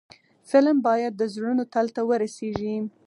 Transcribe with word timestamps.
فلم 0.49 0.77
باید 0.87 1.13
د 1.17 1.23
زړونو 1.33 1.63
تل 1.73 1.87
ته 1.95 2.01
ورسیږي 2.09 2.75